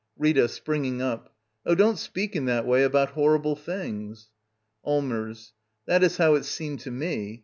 [0.17, 0.47] Rita.
[0.47, 4.31] [Springing up.] Oh, don't speak in that way about horrible things!
[4.83, 5.51] Allmers.
[5.85, 7.39] That is how it seemed to me.